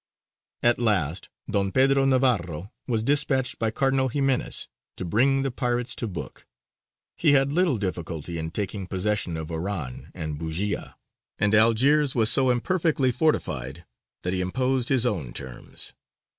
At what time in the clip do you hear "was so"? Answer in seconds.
12.15-12.49